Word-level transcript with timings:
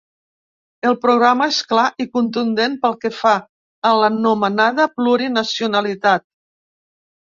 El 0.91 0.95
programa 1.03 1.47
és 1.51 1.59
clar 1.73 1.83
i 2.05 2.07
contundent 2.17 2.77
pel 2.85 2.97
que 3.05 3.11
fa 3.17 3.35
a 3.91 3.95
l’anomenada 3.99 4.89
plurinacionalitat. 4.97 6.27